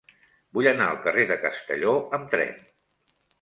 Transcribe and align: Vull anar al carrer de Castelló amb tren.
Vull 0.57 0.69
anar 0.71 0.87
al 0.93 0.97
carrer 1.03 1.25
de 1.33 1.37
Castelló 1.43 1.93
amb 2.19 2.27
tren. 2.33 2.59